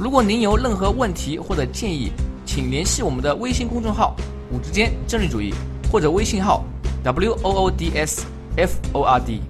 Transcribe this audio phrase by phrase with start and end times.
[0.00, 2.12] 如果您有任何问题或者建议，
[2.46, 4.14] 请联系我们的微信公众号
[4.52, 5.52] “五之间政治主义”
[5.90, 6.62] 或者微信号
[7.02, 8.24] “w o o d s
[8.56, 9.40] f o r d”。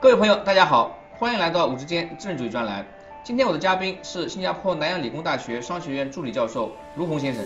[0.00, 2.86] 各位朋友，大家好，欢迎来到“五之间政治主义”专栏。
[3.22, 7.44] 今天我的嘉宾是新加坡南洋理工大学商学院助理教授卢红先生。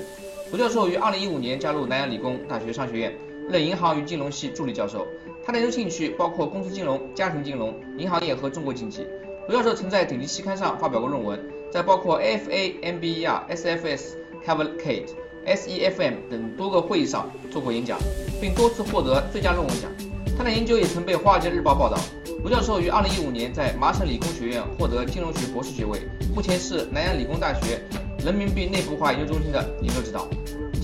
[0.53, 3.13] 卢教授于2015年加入南洋理工大学商学院，
[3.51, 5.05] 任银行与金融系助理教授。
[5.47, 9.07] 他的研究兴趣包括公司金融、家庭金融、银行业和中国经济。
[9.47, 15.07] 卢教授曾在顶级期刊上发表过论文，在包括 AFA、MBER、SFS、Cavalcade、
[15.47, 17.97] SEFM 等多个会议上做过演讲，
[18.41, 19.89] 并多次获得最佳论文奖。
[20.37, 21.97] 他的研究也曾被《华尔街日报》报道。
[22.43, 26.01] 卢教授于2015年在麻省理工学院获得金融学博士学位，
[26.35, 27.81] 目前是南洋理工大学
[28.25, 30.29] 人民币内部化研究中心的研究指导。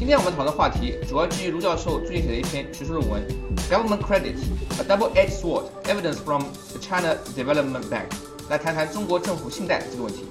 [0.03, 3.23] 今天我们讨论的话题主要基于卢教授最近写的一篇学术论文
[3.73, 4.35] 《Government Credit:
[4.81, 8.09] A Double-Edged Sword: Evidence from the China Development Bank》，
[8.51, 10.27] 来谈谈中国政府信贷这个问题。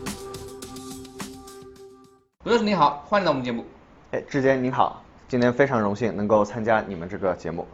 [2.44, 3.64] 卢教授您好，欢迎来到我们节目。
[4.12, 7.66] 哎，志坚您好，今天非常荣幸能够参加你们这个节目。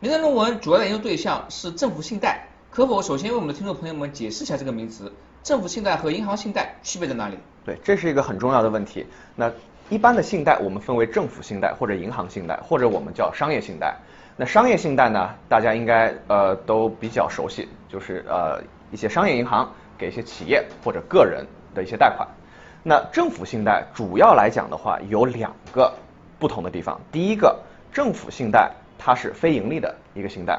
[0.00, 5.12] 您的论文主要的研究对象是政府信贷，可否首先为我们的听众朋友们解释一下这个名词？
[5.42, 7.36] 政府信贷和银行信贷区别在哪里？
[7.62, 9.04] 对，这是一个很重要的问题。
[9.36, 9.52] 那
[9.88, 13.94] 一般的信贷我们分为政府信贷或者银行信贷，或者我们叫商业信贷。
[14.36, 22.26] 那商业信贷呢，大家应该呃都比较熟悉，就是呃一些商业银行给一些企业或者个人的一些贷款。
[22.82, 25.92] 那政府信贷主要来讲的话，有两个
[26.38, 26.98] 不同的地方。
[27.12, 27.60] 第一个，
[27.92, 30.58] 政府信贷它是非盈利的一个信贷，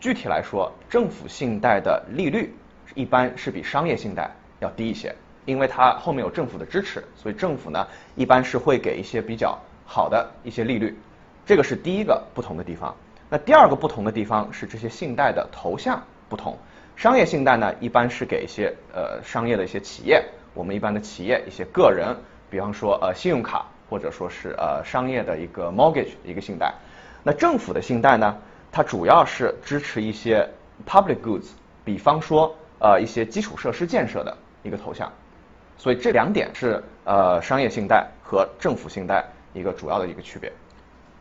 [0.00, 2.52] 具体来说，政府信贷的利率
[2.94, 4.28] 一般是比商业信贷
[4.58, 5.14] 要低一些。
[5.44, 10.96] 因为它后面有政府的支持，所以政府呢一般是会给一些比较好的一些利率，
[11.44, 12.94] 这个是第一个不同的地方。
[13.30, 16.56] 那第二个不同的地方是这些信贷的投向不同。
[16.96, 20.24] 商业信贷呢一般是给一些呃商业的一些企业，
[20.54, 22.14] 我们一般的企业一些个人，
[22.50, 26.72] 比方说呃信用卡或者说是呃商业的一个 mortgage 一个信贷。
[27.22, 28.36] 那政府的信贷呢，
[28.70, 30.48] 它主要是支持一些
[30.86, 31.48] public goods，
[31.84, 35.10] 比方说呃一些基础设施建设的一个投向。
[35.78, 40.52] 所以这两点是呃商业信贷和政府信贷一个主要的一个区别。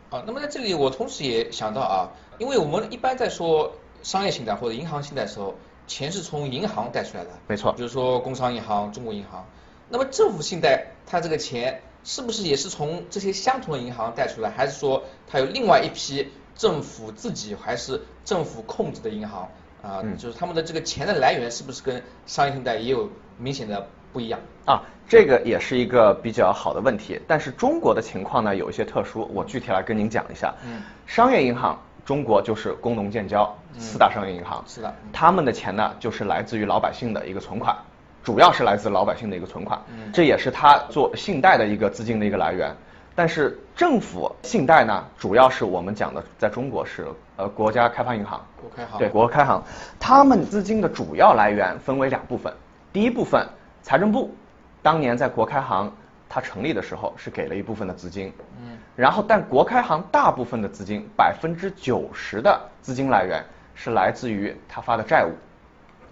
[0.10, 5.56] 啊，那么在这里我同时也想到啊，因为我们一般在说商业信贷或者银行信贷的时候，
[5.88, 7.32] 钱是从银行贷出来的。
[7.48, 7.74] 没错。
[7.74, 9.46] 比如说工商银行、中国银行。
[9.90, 19.50] 那么政府信贷它这个钱是不是也是从这些相同的银行贷出来，还是说它有另外一批政府自己还是政府控制的银行
[19.82, 20.04] 啊？
[20.18, 23.88] 就是他们的这个钱的来源是不是跟商业信贷也有明显的？
[24.14, 27.20] 不一样啊，这个也是一个比较好的问题。
[27.28, 30.54] 但是中国的情况呢有一些特殊，我具体来跟您讲一下。
[30.66, 34.64] 嗯，商业银行，中国就是工农建交四大商业银行。
[34.68, 34.94] 是的。
[35.12, 37.76] 他们的钱呢就是来自于老百姓的一个存款，
[38.24, 39.82] 主要是来自老百姓的一个存款。
[39.90, 40.12] 嗯。
[40.14, 42.74] 这也是他做信贷的一个资金的一个来源。
[43.16, 48.40] 但是政府信贷呢，主要是我们讲的，在中国是呃国家开发银行。
[48.60, 48.98] 国开行。
[48.98, 49.62] 对，国开行，
[50.00, 52.54] 他们资金的主要来源分为两部分，
[52.94, 53.46] 第一部分。
[53.84, 54.34] 财政部
[54.82, 55.94] 当年在国开行
[56.28, 63.44] 它成立的时候是给了一部分的资金，嗯，然后但国开行大部分的资金百分之九十的资金来源
[63.76, 65.32] 是来自于他发的债务，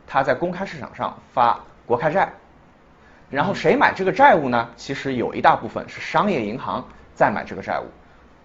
[0.05, 2.31] 他在公开市场上发国开债，
[3.29, 4.69] 然后谁买这个债务呢？
[4.75, 7.85] 其实有一大部分是商业银行在买这个债务，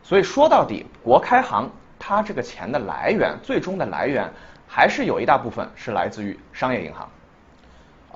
[0.02, 4.30] 所以说到底国开行它这个钱的来源最终的来源
[4.66, 7.08] 还是有一大部分是来自于商业银行。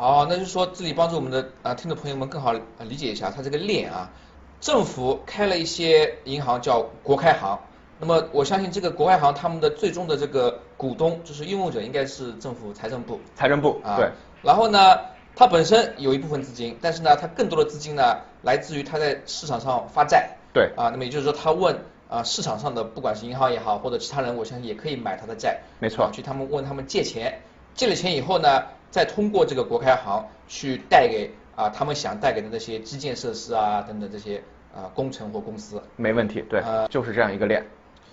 [0.00, 4.10] 哦，那就是说这里帮助我们的啊听众朋友们更好理解一下，它这个链啊，
[4.58, 7.58] 政府开了一些银行叫国开行，
[7.98, 13.20] 那么我相信这个国开行他们的最终的这个股东就是拥有者应该是政府财政部。
[13.36, 14.10] 财政部啊，对。
[14.42, 15.00] 然后呢，
[15.36, 20.30] 它本身有一部分资金，但是呢，它更多的资金呢来自于它在市场上发债。
[20.54, 20.70] 对。
[20.78, 25.60] 啊，那么也就是说，他问啊市场上的不管是银行也好，或者其他人，我相信也可以买他的债。
[25.78, 26.08] 没错。
[26.10, 27.42] 去他们问他们借钱，
[27.74, 28.62] 借了钱以后呢？
[28.90, 34.42] 再通过这个国开行去贷给啊他们想贷给的那些基建设施啊等等这些
[34.74, 37.64] 啊工程或公司，没问题，对，呃就是这样一个链。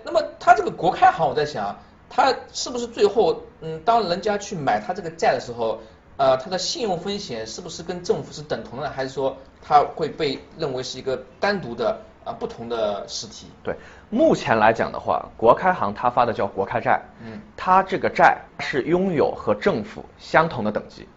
[0.04, 1.78] 那么他这个国开行，我在想，
[2.10, 5.80] 他是不是最后嗯当人家去买他这个债的时候，
[6.18, 13.48] 呃，它的信用风险是不是跟政府是等同的，还是说它会被认为是一个单独的啊不同的实体？
[13.64, 13.74] 对，
[14.10, 21.08] 目前来讲的话，国开行它发的叫国开债，嗯，它这个债是拥有和政府相同的等级，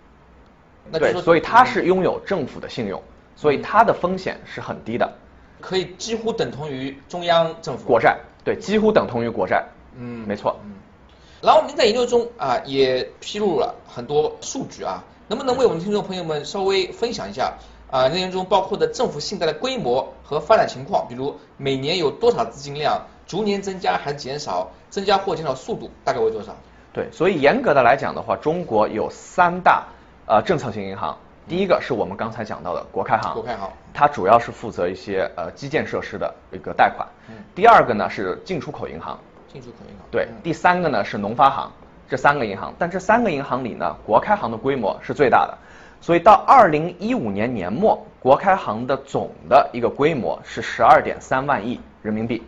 [0.90, 3.02] 那对，所以它是拥有政府的信用，
[3.34, 5.12] 所以它的风险是很低的，
[5.60, 9.64] 可以几乎等同于中央政府国债，对，几乎等同于国债，
[9.96, 10.74] 嗯，没错，嗯。
[11.42, 17.54] 然后您在研究中啊也披露了很多数据啊，能不能为我们听众朋友们稍微分享一下
[17.90, 26.54] 啊内容中包括的政府信贷的规模和发展情况，比如每年有多少资金量，逐年增加还是减少，增加或减少速度大概为多少？
[26.92, 29.84] 对，所以严格的来讲的话，中国有三大
[30.26, 31.16] 呃政策性银行，
[31.48, 39.18] 第一个是我们刚才讲到的国开行，国开行，它主要是负责一些呃基建设施的一个贷款，嗯，第二个呢是进出口银行。
[39.52, 41.72] 进出口银行对，第三个呢是农发行，
[42.08, 45.58] 这三个银行，但这三个银行里呢，国开行的规模是最大的，
[46.00, 52.42] 所以到二零一五年年末，国开行的总的一个规模是十二点三万亿人民币，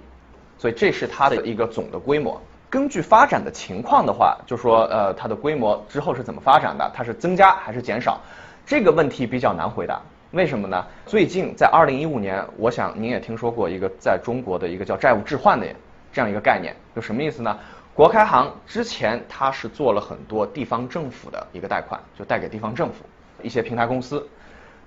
[0.58, 2.40] 所以这是它的一个总的规模。
[2.70, 8.18] 根据发展的情况的话，就说呃它的规模之后是怎么发展的，它是增加还是减少，
[8.64, 10.00] 这个问题比较难回答。
[10.30, 10.84] 为什么呢？
[11.04, 15.66] 最近在二零一五年，我想您也听说过一个在中国的一个叫债务置换的。
[16.14, 17.58] 这样一个概念，就什么意思呢？
[17.94, 22.96] 国开行之前它是做了很多地方政府的一个贷款，就贷给地方政府
[23.42, 24.26] 一些平台公司，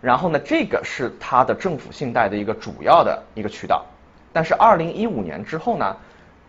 [0.01, 3.85] 然后呢，这个是它的政府信贷的一个主要的一个渠道。
[4.33, 5.95] 但是二零一五年之后呢，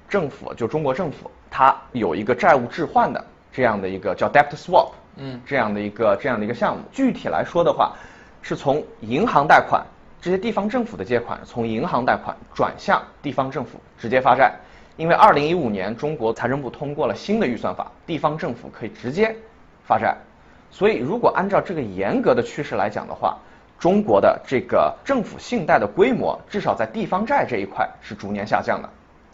[0.08, 6.82] 政府就中国政府它有一个债务置换的这样的一个叫 debt swap，嗯，这样的一个这样的一个项目。
[6.92, 7.94] 具体来说的话，
[8.42, 9.84] 是从银行贷款
[10.20, 14.52] 这些地方政府的借款，从银行贷款转向地方政府直接发债。
[14.96, 19.36] 因为二零一五年中国财政部通过了新的预算法，地方政府可以直接
[19.84, 20.16] 发债，
[20.70, 23.38] 所以如果按照这个严格的趋势来讲的话，
[23.78, 28.88] 中国的这个政府信贷的规模，至少在地方债这一块是逐年下降的。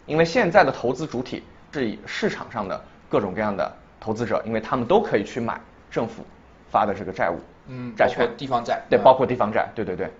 [0.05, 5.59] 因为现在的投资主体是以市场上的各种各样的投资者，因为他们都可以去买
[5.89, 6.23] 政府
[6.69, 10.11] 发的这个债务，嗯，债券，地方债，对，包括地方债，对对对。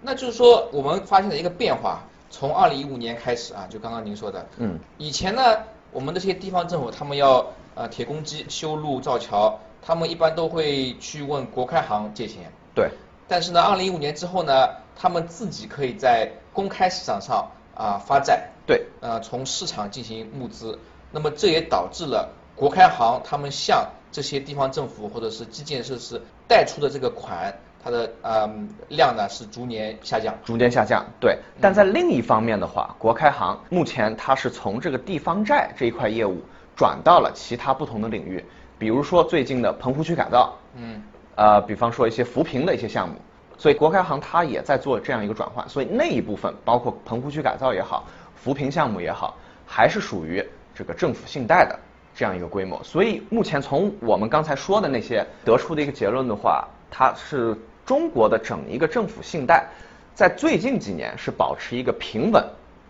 [0.00, 2.00] 那就是说，我们发现了一个变化。
[2.30, 5.42] 从二零一五年开始啊，就刚刚您说的，嗯，以前呢，
[5.90, 12.50] 我们这些地方政府他们要呃铁公鸡修路造桥，他们一般都会去问国开行借钱。
[12.74, 12.90] 对。
[13.26, 18.48] 但是呢，二零一五年之后呢，他们自己可以在公开市场上啊发债。
[18.66, 18.84] 对。
[19.00, 20.78] 呃，从市场进行募资，
[21.10, 27.54] 那么这也导致了国开行他们向这些地方政府或者是基建设施贷出的这个款。
[27.80, 31.38] 它的嗯量呢是逐年下降，逐年下降，对。
[31.60, 36.42] 但在另一方面的话，国开行目前它是从这个地方债这一块业务
[36.76, 38.44] 转到了其他不同的领域，
[38.78, 41.02] 比如说最近的棚户区改造，嗯，
[41.34, 43.16] 呃，比方说一些扶贫的一些项目，
[43.56, 49.36] 所以国开行它也在做这样一个转换，所以那一部分包括棚户区改造也好，扶贫项目也好，
[49.66, 50.44] 还是属于
[50.74, 51.78] 这个政府信贷的
[52.14, 52.82] 这样一个规模。
[52.84, 57.56] 所以目前从我们刚才说的那些得出的一个结论的话，它是。
[57.88, 59.66] 中国的整一个政府信贷，
[60.14, 62.44] 在最近几年是保持一个平稳、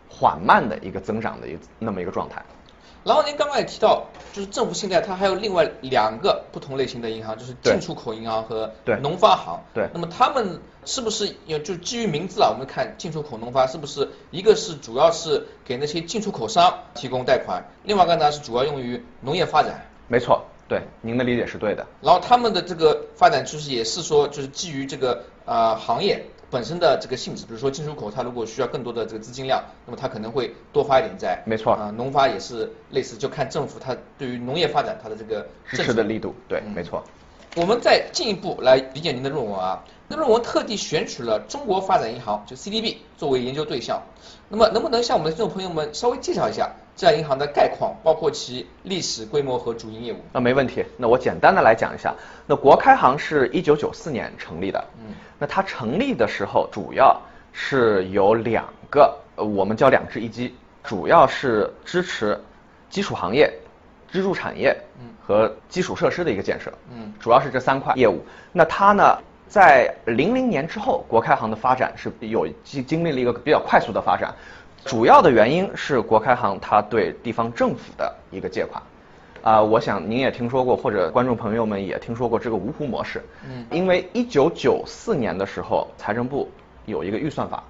[0.08, 2.42] 缓慢的一个增长的一个那么一个状态。
[3.04, 8.70] 然后您刚刚也提到，就是政府信贷它还有另外两个不同类型的银行，就是进出口银行和
[9.00, 9.60] 农发行。
[9.72, 9.88] 对。
[9.94, 12.50] 那么他们是不是也就基于名字啊？
[12.50, 19.86] 我们看进出口农发是不是一个是主要是给那些进出口商提供贷款，另外一个呢是主要用于农业发展？
[20.08, 20.44] 没错。
[20.68, 21.86] 对，您的理解是对的。
[22.02, 31.42] 然后他们的这个发展就是也是说，就是基于这个呃行业本身的这个性质，比如说进出口，它如果需要更多的这个资金量，那么它可能会多发一点债。
[31.44, 31.74] 没错。
[31.74, 36.34] 啊，农发也是类似，就看政府它对于农业发展它的这个支持的力度。
[36.48, 37.04] 对，没错。
[37.56, 44.02] 我们再进一步来理解您的论文啊，那论文特地选取了中国发展银行就 CDB 作为研究对象，
[44.48, 46.70] 那么能不能向我们的听众朋友们稍微介绍一下？
[46.98, 50.16] 这家银行的概况，包括其历史规模和主营业务。
[50.32, 52.12] 那没问题，那我简单的来讲一下。
[52.44, 57.16] 那国开行是一九九四年成立的，嗯，那它成立的时候主要
[57.52, 60.52] 是有两个，呃，我们叫两支一基，
[60.82, 62.36] 主要是支持
[62.90, 63.48] 基础行业、
[64.10, 64.76] 支柱产业
[65.24, 68.20] 和基础设施的一个建设，嗯，主要是这三块业务。
[68.50, 74.34] 那它呢，在零零年之后，国开行的发展是有经经历了一个比较快速的发展。
[74.84, 78.82] 主要的原因是国开行它对地方政府的一个借款，
[79.42, 83.22] 啊，我想您也听说过，或者观众朋友们也听说过这个芜湖模式。
[83.46, 83.66] 嗯。
[83.70, 86.50] 因为一九九四年的时候，财政部
[86.86, 87.62] 有一个预算法，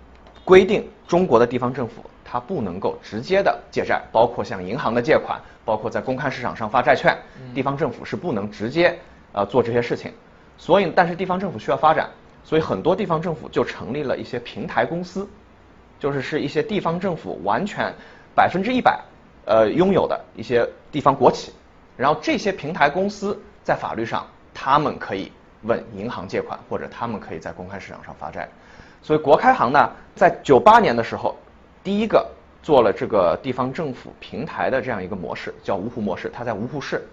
[0.45, 7.17] 规定中国的地方政府它不能够直接的借债，包括向银行的借款，包括在公开市场上发债券，
[7.55, 8.97] 地方政府是不能直接
[9.33, 10.13] 呃做这些事情。
[10.57, 12.09] 所以但是地方政府需要发展，
[12.45, 15.29] 所以很多地方政府就成立了一些平台公司，
[15.99, 17.93] 就是是一些地方政府完全
[18.35, 19.01] 百分之一百
[19.45, 21.53] 呃拥有的一些地方国企，
[21.97, 28.49] 然后这些平台公司在法律上他们可以问银行借款，或者他们可以在公开市场上发债。
[29.03, 31.37] 所以国开行呢，在九八年的时候，
[31.83, 32.27] 第一个
[32.63, 37.07] 做了这个地方政府平台的这样一个模式，叫芜湖模式，它在芜湖市。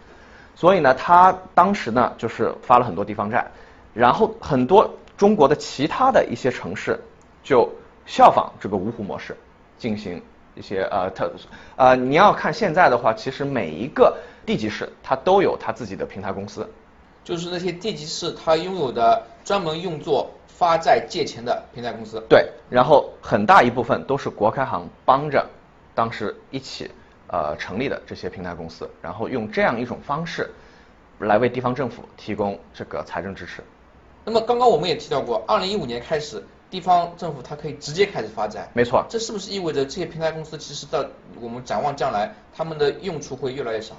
[0.56, 3.46] 所以呢，它当时呢就是发了很多地方债，
[3.94, 7.00] 然后很多中国的其他的一些城市
[7.44, 7.70] 就
[8.06, 9.36] 效仿这个芜湖模式
[9.78, 10.22] 进行
[10.56, 11.32] 一些呃特
[11.76, 16.68] 呃你要看现在的话，其实每一个地级市它都有它自己的平台公司。
[17.24, 22.24] 就是那些地级市它拥有的专门用作发债借钱的平台公司。
[22.30, 25.44] 对，然后很大一部分都是国开行帮着
[25.96, 26.92] 当时一起
[27.28, 30.50] 呃成立的这些平台公司，然后用这样一种方式
[31.18, 33.64] 来为地方政府提供这个财政支持。
[34.24, 36.44] 那么刚刚我们也提到过，二零一五年开始，
[36.76, 38.70] 地方政府它可以直接开始发债。
[38.74, 39.06] 没错。
[39.08, 41.06] 这是不是意味着这些平台公司其实到
[41.40, 43.96] 我们展望将来，他们的用处会越来越少？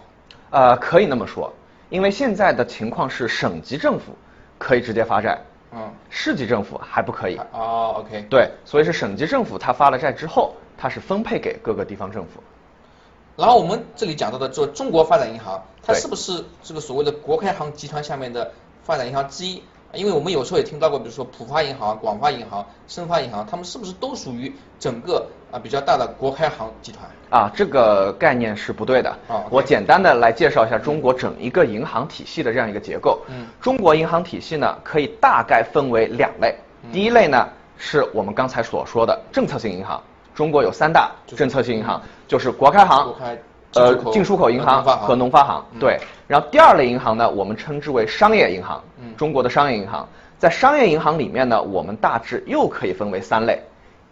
[0.50, 1.50] 呃，可以那么说。
[1.88, 4.12] 因为现在的情况是省级政府
[4.58, 5.40] 可以直接发债，
[5.72, 7.40] 嗯，市级政府还不可以。
[7.52, 8.26] 哦，OK。
[8.28, 12.42] 对，所以是省级政府它发了债之后，它是分配给各个地方政府。
[13.36, 18.52] 然后我们这里讲到的做中国发展银行，它是不是这个所谓的国开行集团下面的
[18.82, 19.62] 发展银行之一？
[19.96, 27.08] 因为我们有时候也听到过，比如说浦发银行、广发银行、申发银行，他们是不是都属于整个啊比较大的国开行集团？
[27.30, 29.10] 啊，这个概念是不对的。
[29.26, 33.20] 啊，我简单的来介绍一下中国整一个银行体系的这样一个结构。
[33.28, 36.54] 嗯，中国银行体系呢，可以大概分为两类。
[36.92, 40.00] 第一类呢，是我们刚才所说的政策性银行。
[40.34, 43.14] 中国有三大政策性银行，就是国开行。
[43.74, 45.98] 呃，进出口银行和农发行，对。
[46.26, 48.82] 然后第二类银行呢，我们称之为商业银行，
[49.16, 50.08] 中国的商业银行。
[50.38, 53.62] 在商业银行里面呢，我们大致又可以分为三类。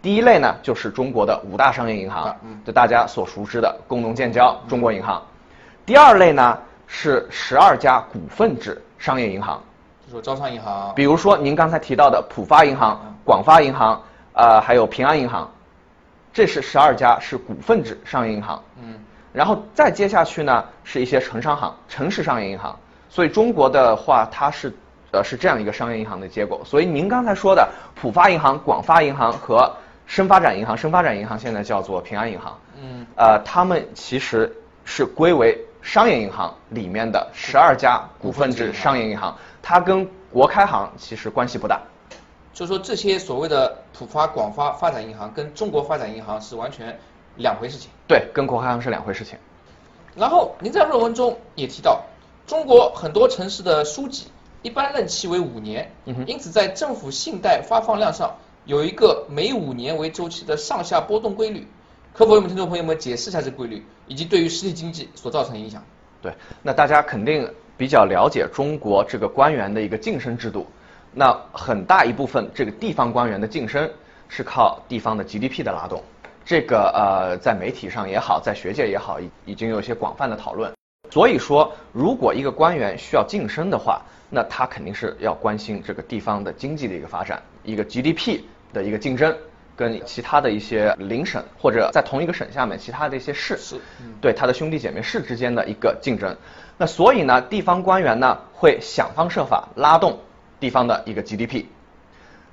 [0.01, 2.35] 第一类呢，就是中国的五大商业银行，
[2.65, 5.21] 就大家所熟知的工农建交、中国银行。
[5.85, 6.57] 第二类呢，
[6.87, 9.61] 是十二家股份制商业银行，
[10.05, 14.01] 就说招商银行，比如说您刚才提到的浦发银行、广发银行，
[14.33, 15.49] 呃，还有平安银行，
[16.33, 18.61] 这是十二家是股份制商业银行。
[18.81, 18.99] 嗯。
[19.35, 22.79] 然后再接下去呢，是一些城商行、城市商业银行。
[23.09, 24.73] 所以中国的话，它是
[25.11, 26.61] 呃是这样一个商业银行的结构。
[26.63, 29.69] 所以您刚才说的浦发银行、广发银行和
[30.07, 32.57] 深发展银行，深发展银行现在叫做平安银行。
[32.81, 33.05] 嗯。
[33.17, 41.81] 呃，他们其实是归为商业银行里面的十二家股份制商业银行，它跟国开行其实关系不大。
[42.53, 46.97] 就说这些所谓的浦发、广发发展银行跟中国发展银行是完全。
[47.37, 49.37] 两回事情，对，跟国开行是两回事情。
[50.15, 52.01] 然后您在论文中也提到，
[52.47, 54.27] 中国很多城市的书记
[54.61, 55.91] 一般任期为五年，
[56.25, 61.67] 因此在政府信贷发放量上有一个每五年为周期的上下波动规律。
[62.13, 65.83] 可否为我们听众朋友们解释一下这个规律，以及对于实体经济所造成的影响？
[66.21, 70.65] 对，那大家肯定比较了解中国这个官员的一个晋升制度。
[71.13, 73.89] 那很大一部分这个地方官员的晋升
[74.29, 76.01] 是靠地方的 GDP 的拉动。
[76.45, 80.71] 这个呃，在媒体上也好，在学界也好，已已经有一些广泛的讨论。
[81.09, 89.35] 所以说，如果一个官员需要晋升的话，那他肯定是要关心这个地方的经济的一个发展，一个 GDP 的一个竞争，
[89.75, 93.57] 跟其他的一些邻省或者在同一个省下面其他的一些市，
[94.21, 96.35] 对他的兄弟姐妹市之间的一个竞争。
[96.77, 100.19] 那所以呢，地方官员呢会想方设法拉动
[100.59, 101.65] 地方的一个 GDP。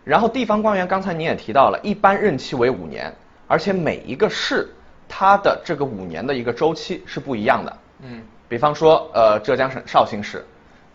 [0.04, 3.14] 然后地方官员刚才你也提到了，一般任期为五年。
[3.52, 4.66] 而且每一个市，
[5.06, 7.78] 它的这个五年的一个周期是不一样的。
[8.00, 10.42] 嗯，比方说，呃，浙江省绍兴市，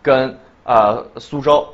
[0.01, 1.69] 跟呃苏州，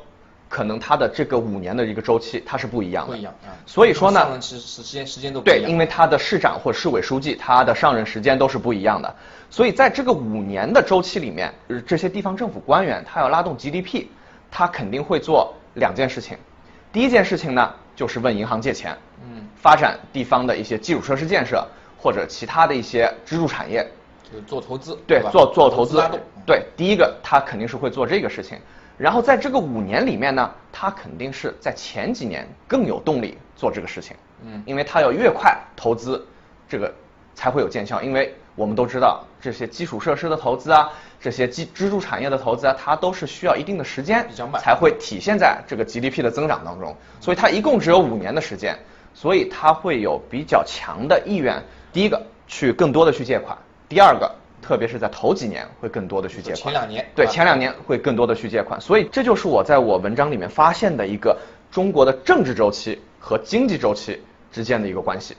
[0.46, 3.14] 可能它的这个五年的一个周期它是不一样的。
[3.14, 3.56] 不一样啊。
[3.64, 9.16] 所以说呢，时时间时间都对，因为它的市长或市委书记他的上任时间都是不一样的。
[9.48, 11.50] 所以在这个五年的周期里面，
[11.86, 14.04] 这些地方政府官员他要拉动 GDP，
[14.50, 16.36] 他肯定会做两件事情。
[16.92, 18.94] 第一件事情呢，就是问银行借钱。
[19.26, 21.66] 嗯，发展地方的一些基础设施建设
[21.96, 23.82] 或者其他的一些支柱产业，
[24.22, 26.04] 就是做投资，对，做做投资，
[26.44, 28.58] 对，第一个他肯定是会做这个事情，
[28.98, 36.22] 然后在这个五年里面呢，他肯定是在前几年更有动力做这个事情，嗯，因为他要越快投资，
[36.68, 36.92] 这个
[37.34, 44.28] 才会有见效，因为我们都知道这些基础设施的投资啊，这些基支柱产业的投资啊，它都是需要一定的时间
[44.60, 48.78] 才会体现在这个 GDP 的增长当中，所以它一共只有五年的时间。
[49.14, 53.56] 所以他会有比较强的意愿，第一个去更多的去借款，
[53.88, 54.30] 第二个
[54.60, 56.56] 特别是在头几年会更多的去借款。
[56.56, 57.10] 前两年。
[57.14, 61.38] 对，前两年会更多的去借款，所以这就是我在我文章里面发现的一个
[61.70, 64.20] 中国的政治周期和经济周期
[64.52, 65.36] 之间的一个关系。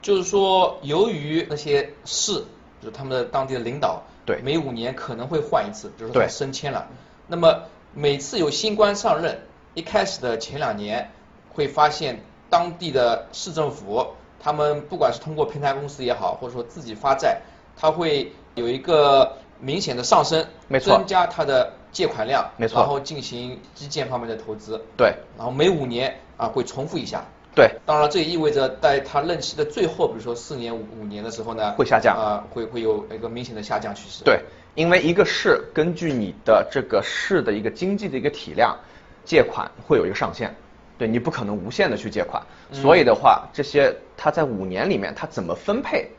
[0.00, 2.34] 就是说，由于那些市，
[2.80, 6.86] 就是他们的当地的领导，对，每五年可能会换一次，比如说他升迁了，
[7.26, 7.62] 那么
[7.94, 9.40] 每次有新官上任，
[9.74, 11.10] 一开始的前两年
[11.50, 14.06] 会发现当地的市政府，
[14.40, 17.40] 他们不管是通过平台公司也好，或者说自己发债，
[17.76, 27.24] 它会有一个明显的上升，没错，增加它的借款量，没错，然后进行基建方面的投资，对，然后每五年啊会重复一下。
[27.54, 32.16] 对，当然这也意味着在他任期的最后，比如说四年五五年的时候呢，会下降。
[32.16, 34.22] 啊，会会有一个明显的下降趋势。
[34.22, 34.40] 对，
[34.76, 38.76] 因为一个市根据你的这个市的一个经济的一个体量，
[39.24, 40.54] 借款会有一个上限，
[40.98, 46.10] 对你不可能无限的去借款，所以的话，这些他在五年里面他怎么分配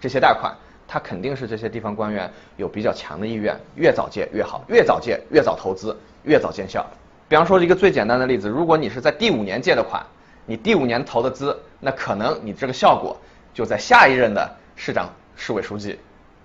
[0.00, 0.52] 这些贷款，
[0.88, 6.84] 他肯定是这些地方官员有比较强的意愿，越早借越好，越早借越早投资，越早见效。
[7.28, 10.04] 比方说一个最简单的例子，如果你是在第五年借的款。
[10.44, 13.16] 你第五年投的资，那可能你这个效果
[13.54, 15.96] 就在下一任的市长、市委书记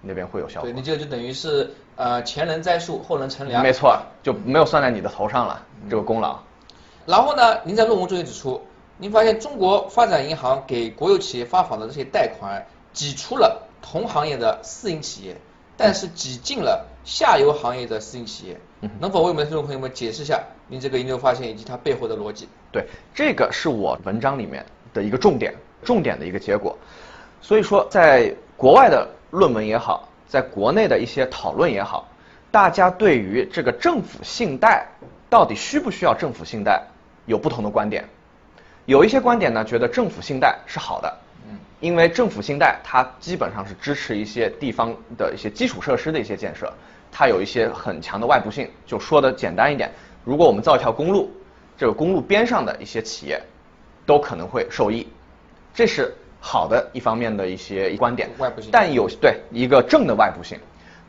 [0.03, 0.69] 那边会有效果。
[0.69, 3.63] 对你这个就等于是呃前人栽树，后人乘凉。
[3.63, 6.37] 没错，就没有算在你的头上了这个功劳。
[7.07, 8.61] 然后呢，您在论文中也指出，
[8.97, 15.37] 您发现中国发展银行给国有企业发放的这些贷款，挤出了同行业的私营企业，
[15.77, 18.59] 但是挤进了下游行业的私营企业。
[18.99, 22.49] 能否为我们的听众朋友们解释一下您这个研究发现以及它背后的逻辑？
[22.73, 22.85] 对，
[23.15, 26.77] 这个是我文章里面的一个重点，重点的一个结果。
[27.41, 32.05] 所以说，在国外的论文也好，在国内的一些讨论也好，
[32.51, 34.85] 大家对于这个政府信贷
[35.29, 36.83] 到底需不需要政府信贷
[37.27, 38.03] 有不同的观点。
[38.87, 41.17] 有一些观点呢，觉得政府信贷是好的，
[41.47, 46.73] 嗯，因为政府信贷它基本上是支持一些地方的一些基础设施的一些建设。
[47.11, 49.89] 它有一些很强的外部性，就说的简单一点，
[50.23, 51.31] 如果我们造一条公路，
[51.77, 53.41] 这个公路边上的一些企业
[54.05, 55.07] 都可能会受益，
[55.73, 58.29] 这是好的一方面的一些观点。
[58.37, 58.69] 外部性。
[58.71, 60.59] 但有对一个正的外部性，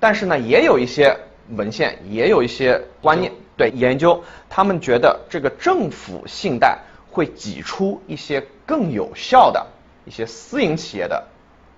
[0.01, 1.15] 但是呢，也有一些
[1.51, 6.79] 文献，也有一些观念，对研究，他们觉得这个政府信贷
[7.11, 9.67] 会挤出一些更有效的
[10.07, 11.23] 一些私营企业的。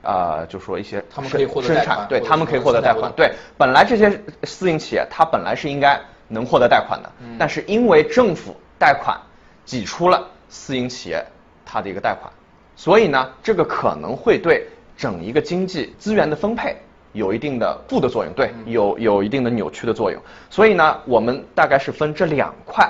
[0.03, 9.21] 啊，就说一些他们可以获得贷款，对他们可以获得贷款，对，本来这些私营企业它本来是应该能获得贷款的，但是因为政府贷款
[9.67, 11.23] 挤出了私营企业
[11.67, 12.33] 它的一个贷款，
[12.77, 14.67] 所以呢，这个可能会对
[14.97, 16.75] 整一个经济资源的分配
[17.13, 22.89] 有一定的负的作用，对，有有一定的扭曲的作用，所以呢，我们大概是分这两块，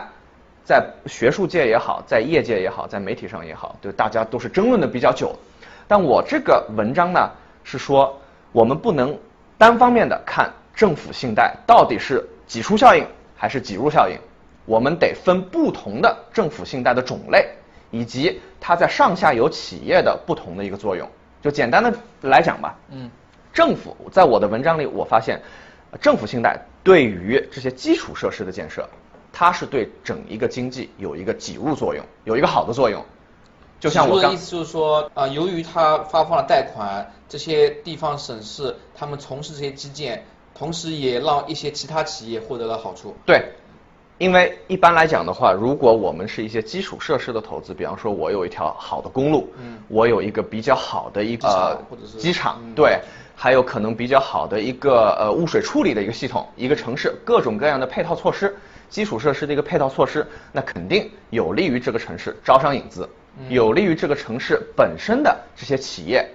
[0.65, 5.35] 在学术界也好，在业界也好，在媒体上也好，对大家都是争论的比较久。
[5.89, 7.31] 但我这个文章呢，
[7.65, 8.17] 是说
[8.53, 9.17] 我们不能
[9.59, 13.05] 单方面的看政府信贷到底是挤出效应
[13.37, 14.17] 还是挤入效应，
[14.67, 17.49] 我们得分不同的政府信贷的种类，
[17.91, 21.09] 以及它在上下游企业的不同的一个作用。
[21.43, 23.11] 就简单的来讲吧，嗯，
[23.53, 25.41] 政府在我的文章里，我发现
[26.01, 28.89] 政府信贷对于这些基础设施的建设，
[29.33, 33.05] 它是对整一个经济有一个挤入作用，有一个好的作用。
[33.81, 40.23] 就像我的意思就是说，啊，由于它发放了贷款，这些地方省市他们从事这些基建，
[40.55, 43.17] 同时也让一些其他企业获得了好处。
[43.25, 43.43] 对，
[44.19, 51.81] 因为一般来讲的话，如果我们是一些基础设施的投资，比方说我有一条好的公路，嗯，我有一个比较好的一个
[52.19, 53.01] 机场，对，
[53.43, 58.55] 还有可能比较好的一个呃污水处理的一个系统，一个城市各种各样的配套措施，
[58.91, 63.09] 基础设施的一个配套措施，那肯定有利于这个城市招商引资。
[63.49, 66.29] 有利于这个城市本身的这些企业，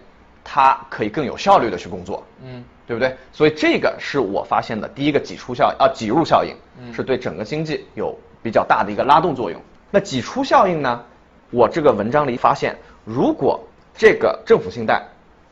[0.44, 3.16] 它可以更有效率的去工作，嗯，对不对？
[3.32, 6.56] 所以这个是我发现的第一个挤出效啊挤入效应，
[6.92, 9.62] 是对整个经济有比较大的一个拉动作用。
[9.92, 11.04] 那挤出效应呢？
[11.52, 13.64] 我这个文章里发现，如果
[13.96, 15.06] 这个政府信贷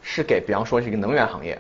[0.04, 1.60] 是给，比方说是一个能源行业，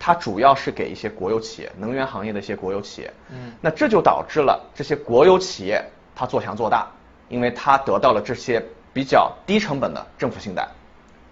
[0.00, 5.84] 它主要是给一些国有企业，能源行业的一些国有企业，嗯，那这就导致了这些国有企业
[6.16, 6.88] 它做强做大，
[7.28, 8.60] 因为它得到了这些。
[8.94, 10.68] 比较低成本的政府信贷，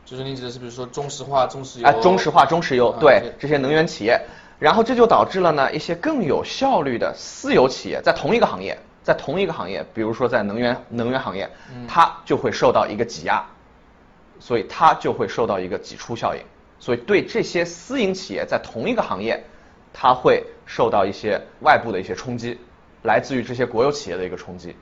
[0.05, 4.21] 就是你指的是比如说中石化、中石油，哎，中石化、中石油，对这些能源企业，
[4.59, 11.49] 然后这就导致了呢一些更有效率的私有企业在同一个行业，在同一个行业，比如说在能源能源行业，
[11.87, 13.41] 它就会受到一个挤压，
[14.43, 16.43] 所以它就会受到一个挤出效应，
[16.81, 19.45] 所以对这些私营企业在同一个行业，
[19.93, 22.59] 它会受到一些外部的一些冲击，
[23.05, 24.75] 来自于这些国有企业的一个冲击。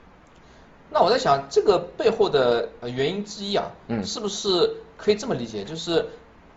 [0.91, 5.63] 那我在想，这个背后的原因之一啊，嗯，是不是可以这么理解？
[5.63, 6.07] 就是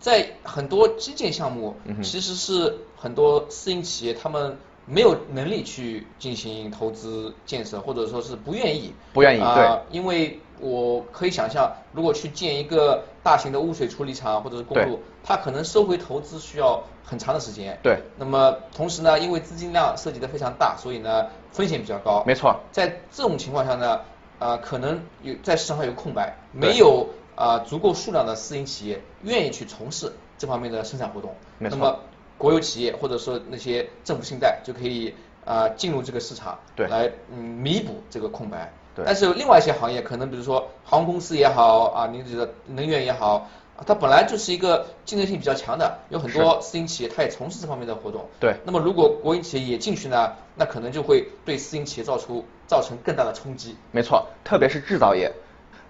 [0.00, 8.94] 在很多基建项目，其实是很多私营企业他们没有能力去进行投资建设，或者说是不愿意。
[9.12, 9.80] 不愿意，对。
[9.90, 17.78] 因为我可以想象，如果去建一个大型的污水处理厂或者是公路，它可能收回投资需要很长的时间。
[17.82, 17.98] 对。
[18.18, 22.22] 那么同时呢，因为资金量涉及的非常大，所以呢风险比较高。
[22.26, 22.60] 没错。
[22.72, 24.00] 在这种情况下呢，
[24.38, 27.08] 呃，可能有在市场上有空白，没有。
[27.36, 31.98] 啊，足够数量的私营企业愿意去从事这方面的生产活动，那么
[32.38, 35.12] 国有企业或者说那些政府信贷就可以
[35.44, 38.72] 啊进入这个市场，对，来嗯弥补这个空白。
[38.94, 39.04] 对。
[39.04, 43.48] 但是另外一些行业，可能比如说航空公司也好啊，您觉得能源也好，
[43.86, 48.26] 它本来就是一个竞争性比较强的，有很多私营企业它也从事这方面的活动。
[48.38, 48.54] 对。
[48.64, 53.76] 那么如果国营企业也进去呢，那可能就会对私营企业造出造成更大的冲击。
[53.90, 55.32] 没错，特别是制造业，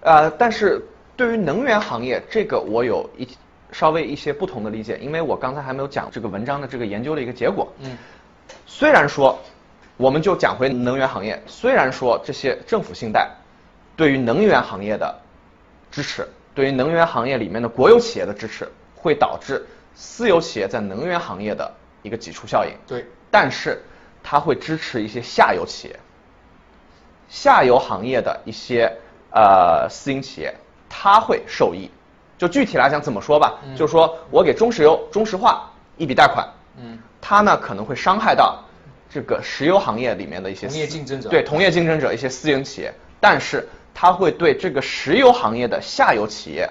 [0.01, 0.81] 呃，但是。
[1.17, 3.25] 对于能源行业，这个我有一
[3.71, 7.71] 稍微一些不同的理解，因为我刚才还没有讲这个文章的这个研究的一个结果。
[7.79, 7.97] 嗯。
[8.67, 9.39] 虽然说，
[9.97, 13.29] 我们就讲回能源行业，虽然说这些政府信贷
[13.95, 15.19] 对于能源行业的
[15.91, 22.71] 支持，对于能源行业里面的国有企业的支持，会导致私有企业在能源行业的一个挤出效应。
[22.85, 23.05] 对。
[23.31, 23.83] 但是
[24.23, 25.99] 它会支持一些下游企业，
[27.29, 28.91] 下游行业的一些
[29.31, 30.53] 呃私营企业。
[30.87, 31.89] 它会受益，
[32.37, 38.63] 就具体来讲怎么说吧，就是说我给中石油、中石化一笔贷款，嗯，它呢可能会伤害到
[39.15, 46.69] 这个石油行业里面的一些同业竞争者，对同业竞争者一些私营企业，但是它会对这个石油行业的下游企业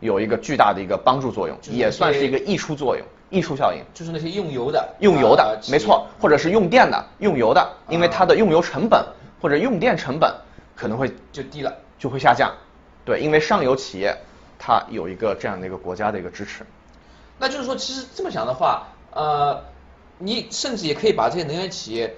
[0.00, 3.82] 有一个巨大的一个帮助作用，也算是一个溢出作用、溢出效应。
[3.94, 9.02] 就是那些用油的，用油的，没错，或者是用电的，用油的，因为它的用油成本
[9.40, 10.30] 或者用电成本
[10.76, 12.52] 可能会就低了，就会下降。
[13.06, 14.14] 对，因为上游企业
[14.58, 16.62] 它有一个这样的一个国家的一个支持，
[17.38, 19.64] 那就是说，其实这么讲的话，呃，
[20.20, 22.14] 你甚至也可以把这些能源企业，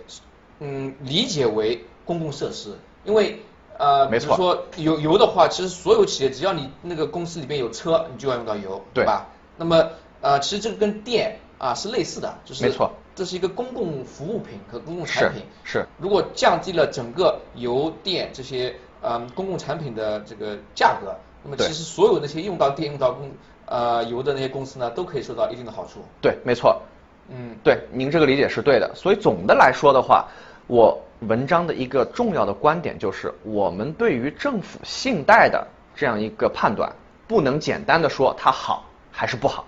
[0.58, 3.40] 嗯，理解为公共设施，因为
[3.78, 9.28] 呃，比如说油油的话，其实所有企业只要你那个公司里面有车，你就要用到油，对吧？
[9.56, 9.88] 那么
[10.20, 15.86] 呃，其实这个跟电啊是类似的，就是没错，这是一个公共服务品和公共产品，是。
[15.96, 18.76] 如果降低了整个油电这些。
[19.04, 21.12] 嗯，公共产品的这个价格，
[21.42, 23.32] 那么其实所有那些用到电、用到公
[23.66, 26.04] 呃油的那些公司呢，都可以受到一定的好处。
[26.20, 26.80] 对，没错。
[27.28, 28.90] 嗯，对，您这个理解是对的。
[28.94, 30.28] 所以总的来说的话，
[30.66, 36.92] 我文章的一个重要的观点就是，我们对于政府信贷的这样一个判断，
[37.26, 39.64] 不能简单的说它好还是不好，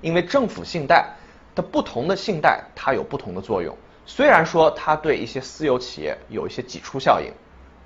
[0.00, 1.06] 因为政府信贷
[1.54, 3.76] 的不同的信贷它有不同的作用。
[4.04, 7.30] 虽然说它对一些私有企业有一些挤出效应，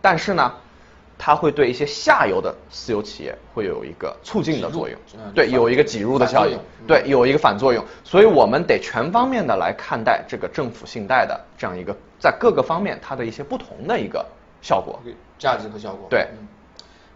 [0.01, 0.53] 但是呢。
[1.23, 4.99] 它会对一些下游的私有企业会有一个促进的作用，
[5.35, 14.25] 对，有一个挤入的效应，对，有一个反作用，所以我们得全方面的来看待这个政府信贷的这样一个在各个方面它的一些不同的一个
[14.63, 14.99] 效果、
[15.39, 16.07] 价值和效果。
[16.09, 16.27] 对，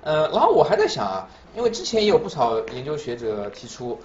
[0.03, 3.99] 呃，然后我还在想啊，因为之前也有不少研究学者提出，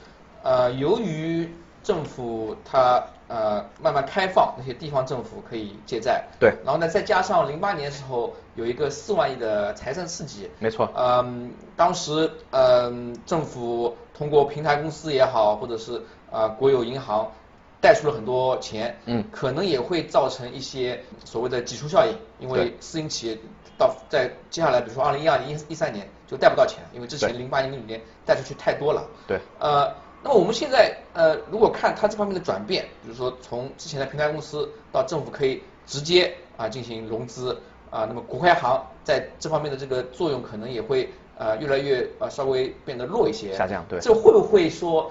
[0.44, 1.50] 呃，由于
[1.84, 17.32] 政府它呃慢慢开放，那些地方政府可以借债，对，然后呢再加上零八年的时候有一个四万亿的财政刺激，没错，嗯，当时嗯政府通过平台公司也好，或者是呃国有银行
[17.80, 23.38] 贷出了很多钱，嗯，可能也会造成一些所谓的挤出效应，因为私营企业
[23.78, 29.94] 到在接下来比如说二零一二年、一一三年就贷不到钱，因为之前零八年、零五年贷出去太多了，对，呃。
[30.22, 37.58] 那么我们现在呃，如果看它这方面的转变，比如说从之前的平台公司到政府可以直接啊进行融资
[37.90, 45.10] 啊，那么国开行在这方面的这个作用可能也会呃越来越呃稍微变得弱一些，下降，对，这会不会说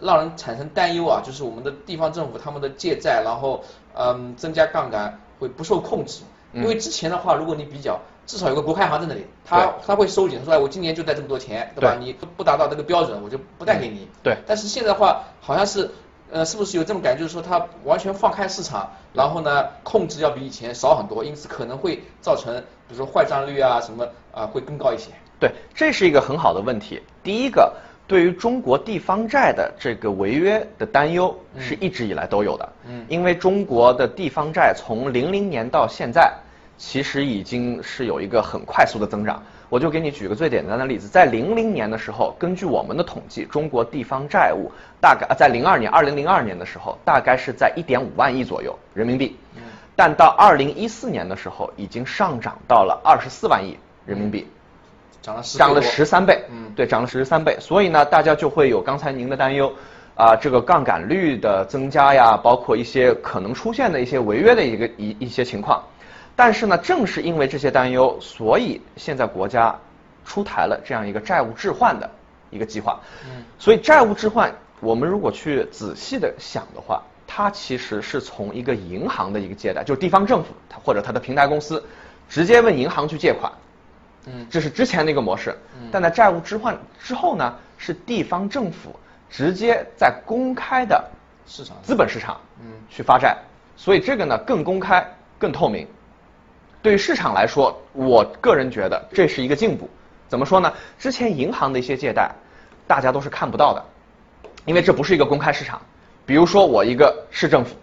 [0.00, 1.20] 让人产生担忧啊？
[1.24, 3.62] 就是我们的地方政府他们的借债，然后
[3.94, 6.22] 嗯增加杠杆会不受控制，
[6.54, 8.00] 因为之前的话，如果你比较。
[8.26, 11.96] 至少有个国开行在那里，他他会收紧，他说哎，我今年就贷这么多钱，对吧？
[11.98, 14.08] 你不达到这个标准，我就不贷给你。
[14.22, 14.36] 对。
[14.46, 15.88] 但是现在的话，好像是，
[16.32, 22.52] 呃，是不是有这种感觉，就是说他完全放开市场，然后呢，控制要比以前少很多，因此可能会造成，
[22.88, 25.12] 比如说坏账率啊什么啊会更高一些。
[25.38, 27.00] 对，这是一个很好的问题。
[27.22, 27.72] 第一个，
[28.08, 32.68] 对于中国地方债的这个违约的担忧是一直以来都有的。
[32.88, 33.06] 嗯。
[33.08, 36.34] 因为中国的地方债从零零年到现在。
[36.78, 49.36] 其实已经是有一个很快速的增长，我就给你举个最简单的例子，在零零年的时候，根据我们的统计，中国地方债务大概在零二年，二零零二年的时候，大概是在一点五万亿左右人民币，
[49.96, 54.46] 但到二零一四年的时候，已经上涨到了二十四万亿人民币，
[55.22, 59.72] 涨了十涨了十三倍，嗯，对，涨了十三倍，所以呢，大家就会有刚才您的担忧，
[60.14, 65.82] 啊，这个杠杆率的增加呀，包括一些可能出现的一些违约的一个一一些情况，
[66.36, 69.74] 但是呢，正是因为这些担忧，所以现在国家
[70.24, 72.08] 出台了这样一个债务置换的
[72.50, 81.82] 一个计划，嗯，所以债务置换，我们如果去仔细的想的话，它其实是从一个银行的一个借贷，就是地方政府它或者它的平台公司，
[82.28, 83.50] 直接问银行去借款。
[84.26, 85.56] 嗯，这是之前的一个模式。
[85.80, 88.94] 嗯，但在债务置换之后呢，是地方政府
[89.30, 91.02] 直接在公开的
[91.46, 93.38] 市场资本市场，嗯，去发债，
[93.74, 95.02] 所以这个呢更公开、
[95.38, 95.86] 更透明。
[96.86, 99.90] 对于市场来说，我个人觉得这是一个进步。
[100.28, 100.72] 怎么说呢？
[100.96, 102.30] 之前银行的一些借贷，
[102.86, 103.84] 大家都是看不到的，
[104.66, 105.82] 因为这不是一个公开市场。
[106.24, 107.74] 比如说我一个市政府，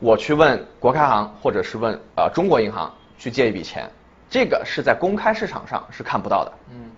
[0.00, 3.88] 我去问国开行或者是问呃中国银行去借一笔钱。
[4.28, 6.90] 这个是在公开市场上是看不到的，嗯，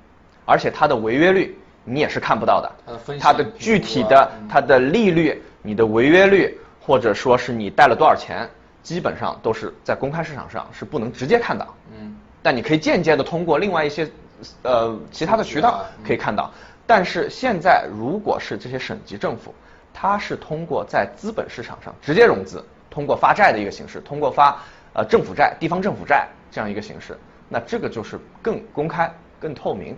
[0.44, 8.50] 而且它的违约率你也是看不到的，它的分析它的具体的它的利率、你的违约率，或者说是你贷了多少钱，
[8.84, 14.08] 基本上都是在公开市场上是不能直接看到，嗯，但你可以间接的通过另外一些
[14.62, 16.52] 呃其他的渠道可以看到，
[16.86, 19.52] 但是现在如果是这些省级政府，
[19.92, 24.56] 它是通过在资本市场上直接融资，通过发债的一个形式，通过发
[24.92, 26.28] 呃政府债、地方政府债。
[26.50, 27.18] 这样一个形式，
[27.48, 29.96] 那这个就是更公开、更透明。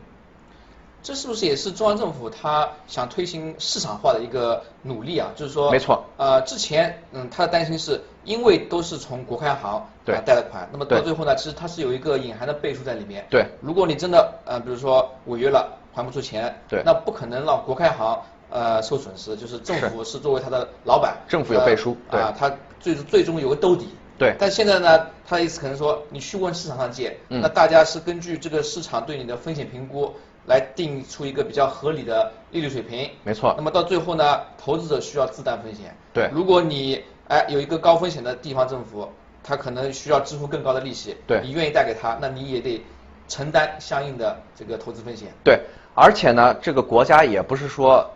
[1.07, 5.31] 这是不是也是中央政府他想推行市场化的一个努力啊？
[5.37, 6.03] 就是说，没错。
[6.17, 13.25] 呃，之前嗯，他的担心是因为都是从国开行对贷的款，那么到最后呢，其实它是有一个隐含的背书在里面。
[13.31, 13.47] 对。
[13.61, 23.87] 如果你真的呃，比如说违约了，还不出钱，对，那不可能让国开行呃受损失，就是政府是作为他的老板，政府有背书，对啊，他最最终有个兜底。
[24.19, 30.15] 对，但现在呢，他的意思可能说，你去问市场上借，那大家是根据这个市场对你的风险评估
[30.47, 33.11] 来定出一个比较合理的利率水平。
[33.25, 33.55] 没错。
[33.57, 35.95] 那么到最后呢，投资者需要自担风险。
[36.13, 36.31] 对。
[36.33, 39.09] 如果你哎有一个高风险的地方政府，
[39.43, 41.17] 他可能需要支付更高的利息。
[41.27, 41.41] 对。
[41.43, 42.83] 你愿意贷给他，那你也得
[43.29, 45.29] 承担相应的这个投资风险。
[45.45, 45.61] 对。
[45.95, 48.09] 而且呢，这个国家也不是说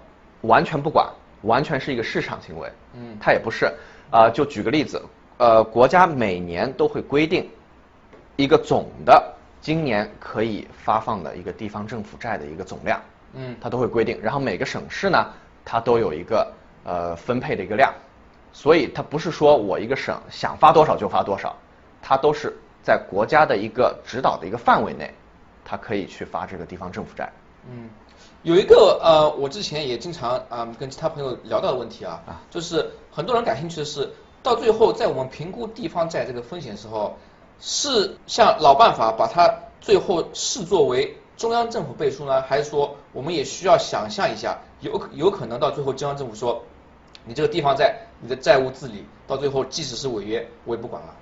[0.42, 1.08] 完全不管，
[1.42, 2.68] 完全是一个市场行为。
[2.94, 3.16] 嗯。
[3.20, 3.72] 它也不是。
[4.10, 5.00] 啊，就举个例子。
[5.38, 7.48] 呃，国家每年都会规定
[8.36, 13.00] 一个总的今年可以发放的一个地方政府债的一个总量，
[13.34, 14.18] 嗯，它都会规定。
[14.22, 15.26] 然后每个省市呢，
[15.64, 16.52] 它都有一个
[16.84, 17.92] 呃分配的一个量，
[18.52, 21.54] 所以它不是说我一个省想发多少就发多少，
[22.00, 25.12] 它都是在国家的一个指导的一个范围内，
[25.64, 27.30] 它可以去发这个地方政府债。
[27.70, 27.90] 嗯，
[28.42, 34.10] 有一个呃，我之前也经常啊跟其他朋友聊到的问题啊，就是很多人感兴趣的是。
[34.42, 37.14] 到最后，在我们评估地方债这个风险时候，
[37.60, 46.62] 是像老办法把它最后视作为中央政府背书呢，还是说我们也需要想象一下，有有可能到最后中央政府说，
[47.24, 51.14] 你这个地方债，你的债务治理到最后即使是违约，我也不管了。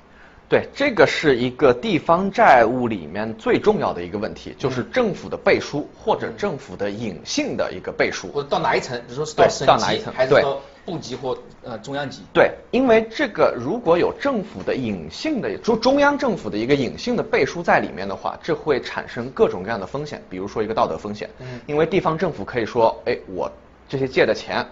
[0.49, 12.23] 对，这个是一个地方债务里面最重要的一个问题，就是政府的背书或者政府的隐性的一个背书，或者到哪一层，比如说是到省级还是到部级或呃中央级？
[12.33, 23.51] 对，因为这个如果有政府的隐性的中中央政府的一个隐性的背书在里面的话，这会产生各种各样的风险，比如说一个道德风险，嗯，因为地方政府可以说，哎，我
[23.87, 24.67] 这些借的钱，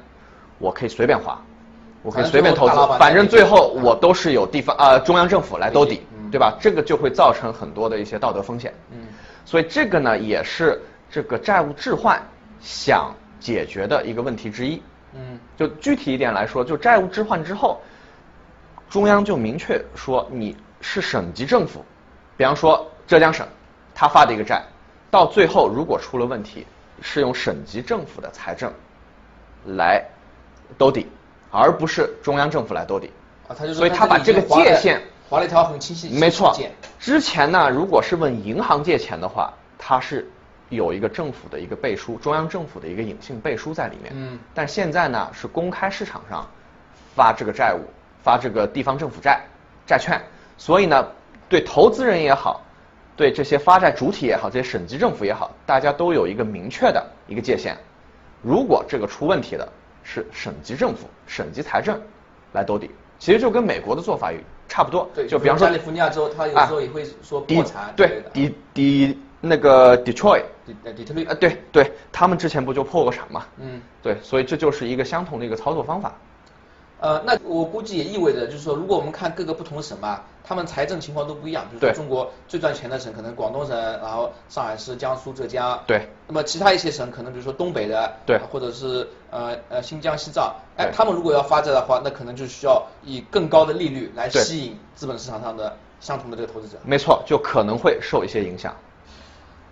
[0.59, 1.39] 我可以随便花。
[2.03, 6.57] 我可以随便投资，反正最后我都是有地方啊中央政府来兜底，对吧？
[6.61, 8.73] 这个就会造成很多的一些道德风险。
[8.93, 9.09] 嗯，
[9.45, 12.23] 所以这个呢也是这个债务置换
[12.61, 14.81] 想解决的一个问题之一。
[15.17, 17.81] 嗯，就具体一点来说，就债务置换之后，
[18.91, 21.85] 中央就明确说你是省级政府，
[22.37, 23.47] 比方说浙江省，
[23.95, 24.63] 他发的一个债，
[25.11, 26.67] 到最后如果出了问题，
[27.01, 28.73] 是用省级政府的财政
[29.65, 30.05] 来
[30.77, 31.09] 兜底。
[31.49, 33.11] 而不是中央政府来兜底
[33.49, 35.01] 啊，他就所以他把这个界限
[35.31, 36.09] 划了一条很清晰。
[36.09, 36.55] 没错，
[36.99, 40.29] 之前呢，如果是问银行借钱的话，它是
[40.69, 44.13] 有一个政府的一个背书，中央政府的一个隐性背书在里面。
[44.15, 44.39] 嗯。
[44.55, 46.47] 但现在呢，是公开市场上
[47.15, 47.81] 发这个债务，
[48.23, 49.41] 发这个地方政府债
[49.87, 50.21] 债券，
[50.57, 51.07] 所以呢，
[51.49, 52.63] 对投资人也好，
[53.17, 57.77] 对这些发债主体也好，这些省级政府也好，大家都有一个明确的一个界限。
[58.43, 59.69] 如果这个出问题的。
[60.09, 62.01] 是省级政府、省级财政
[62.53, 65.11] 来兜底，其实就跟美国的做法也差不多。
[65.13, 67.93] 对，就比方说加利福尼亚州，他有时候也会说破产。
[67.97, 71.25] 对，底底那个 Detroit，底底特律。
[71.25, 73.45] 呃，对对，他们之前不就破过产嘛？
[73.59, 73.81] 嗯。
[74.03, 76.15] 对，所以这就是一个相同的一个操作方法。
[76.99, 81.67] 呃，那我估计也意味着，就是说，如果我们看各个不同的省吧，他们财政情况都不一样。
[81.69, 85.79] 比如说中国最赚钱的省可能广东省，然后上海市、江苏、浙江。
[85.87, 86.09] 对。
[86.27, 88.11] 那么其他一些省可能比如说东北的。
[88.25, 88.41] 对。
[88.51, 96.79] 或者是呃呃新疆、西藏，哎，他们如果要发债的话，那可能就需要以更高的利率来吸引资本市场上的相同的这个投资者。
[96.83, 98.75] 没错，就可能会受一些影响。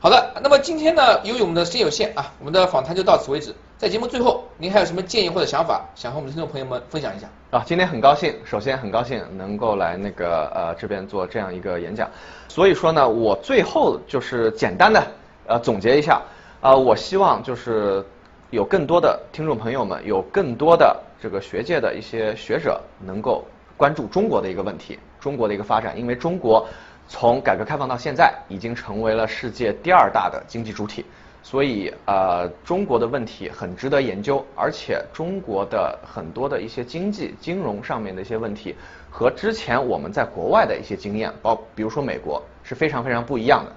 [0.04, 3.54] 好的，那么今天呢，由于我们的时间有限啊，我们的访谈就到此为止。
[3.78, 7.26] 在节目最后，您还有什么建议或者想法，想和我们的听众朋友们分享一下？
[7.50, 12.06] 啊，今天很高兴，首先很高兴能够来那个呃这边做这样一个演讲。
[12.48, 15.02] 所以说呢，我最后就是简单的
[15.46, 16.20] 呃总结一下
[16.60, 18.04] 啊，我希望就是
[18.50, 23.42] 有更多的听众朋友们，有更多的这个学界的一些学者能够
[23.74, 26.68] 关注中国的一个问题，中国的一个发展，因为中国。
[27.08, 31.04] 从改革开放到现在，已经成为了世界第二大的经济主体，
[31.42, 38.74] 所以呃，中国的问题很值得研究，而且中国的很多的一些经济、金融上面的一些问题，
[39.10, 43.72] 和之前我们在国外的一些经验，包比如说美国，是非常非常不一样的。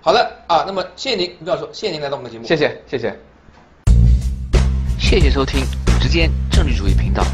[0.00, 2.46] 好的啊，那么谢谢您，吴教授，谢谢您来到我们的节目。
[2.46, 3.18] 谢谢，谢谢。
[4.98, 7.24] 谢谢收听五之间政治主义频道。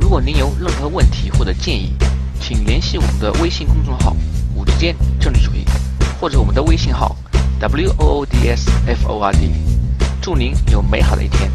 [0.00, 1.94] 如果您有任何问题或者建议，
[2.40, 4.14] 请联系我们的微信公众号。
[4.62, 5.64] 五之间政治主义，
[6.20, 7.16] 或者我们的微信号
[7.58, 9.50] w o o d s f o r d，
[10.20, 11.50] 祝您有美好的一天。